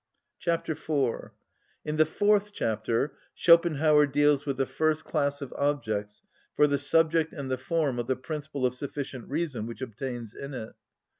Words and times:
Chapter 0.39 0.71
IV. 0.71 1.29
In 1.85 1.97
the 1.97 2.07
fourth 2.07 2.51
chapter 2.53 3.13
Schopenhauer 3.35 4.07
deals 4.07 4.47
with 4.47 4.57
the 4.57 4.65
first 4.65 5.05
class 5.05 5.43
of 5.43 5.53
objects 5.53 6.23
for 6.55 6.65
the 6.65 6.79
subject 6.79 7.33
and 7.33 7.51
the 7.51 7.57
form 7.59 7.99
of 7.99 8.07
the 8.07 8.15
principle 8.15 8.65
of 8.65 8.73
sufficient 8.73 9.29
reason 9.29 9.67
which 9.67 9.83
obtains 9.83 10.33
in 10.33 10.55
it. 10.55 10.73